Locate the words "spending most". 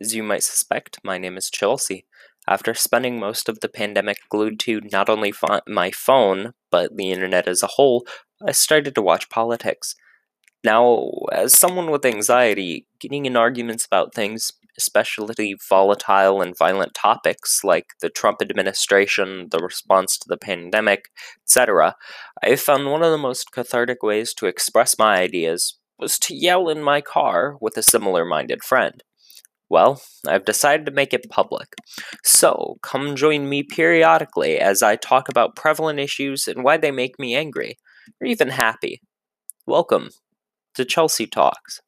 2.74-3.48